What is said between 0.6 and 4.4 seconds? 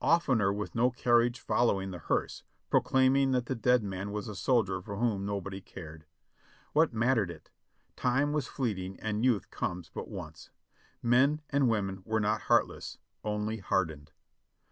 no carriage following the hearse, proclaiming that the dead man was a